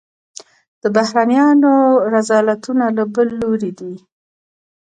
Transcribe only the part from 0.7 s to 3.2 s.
د بهرنیانو رذالتونه له